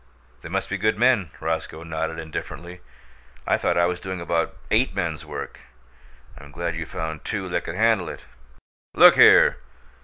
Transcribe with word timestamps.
"They 0.41 0.49
must 0.49 0.67
be 0.67 0.79
good 0.79 0.97
men." 0.97 1.29
Roscoe 1.39 1.83
nodded 1.83 2.17
indifferently. 2.17 2.81
"I 3.45 3.57
thought 3.59 3.77
I 3.77 3.85
was 3.85 3.99
doing 3.99 4.19
about 4.19 4.57
eight 4.71 4.95
men's 4.95 5.27
work. 5.27 5.59
I'm 6.39 6.49
glad 6.49 6.75
you 6.75 6.87
found 6.87 7.23
two 7.23 7.47
that 7.49 7.65
could 7.65 7.75
handle 7.75 8.09
it." 8.09 8.23
"Look 8.95 9.13
here! 9.15 9.57